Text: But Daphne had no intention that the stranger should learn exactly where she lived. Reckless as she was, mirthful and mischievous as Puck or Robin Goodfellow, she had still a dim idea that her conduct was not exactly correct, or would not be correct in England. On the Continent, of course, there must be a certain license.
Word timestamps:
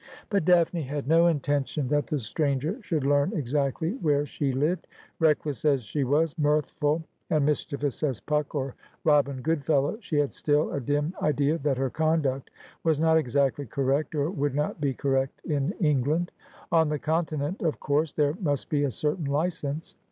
But 0.31 0.45
Daphne 0.45 0.81
had 0.81 1.07
no 1.07 1.27
intention 1.27 1.87
that 1.89 2.07
the 2.07 2.17
stranger 2.17 2.81
should 2.81 3.03
learn 3.03 3.33
exactly 3.35 3.91
where 4.01 4.25
she 4.25 4.51
lived. 4.51 4.87
Reckless 5.19 5.63
as 5.63 5.83
she 5.83 6.03
was, 6.03 6.35
mirthful 6.39 7.03
and 7.29 7.45
mischievous 7.45 8.01
as 8.01 8.19
Puck 8.19 8.55
or 8.55 8.73
Robin 9.03 9.43
Goodfellow, 9.43 9.99
she 9.99 10.17
had 10.17 10.33
still 10.33 10.71
a 10.71 10.79
dim 10.81 11.13
idea 11.21 11.59
that 11.59 11.77
her 11.77 11.91
conduct 11.91 12.49
was 12.83 12.99
not 12.99 13.19
exactly 13.19 13.67
correct, 13.67 14.15
or 14.15 14.31
would 14.31 14.55
not 14.55 14.81
be 14.81 14.95
correct 14.95 15.39
in 15.45 15.71
England. 15.73 16.31
On 16.71 16.89
the 16.89 16.97
Continent, 16.97 17.61
of 17.61 17.79
course, 17.79 18.11
there 18.11 18.33
must 18.41 18.71
be 18.71 18.85
a 18.85 18.89
certain 18.89 19.25
license. 19.25 19.93